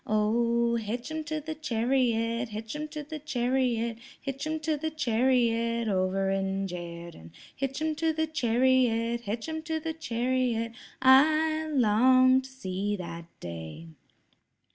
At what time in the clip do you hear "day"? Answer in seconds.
13.39-13.89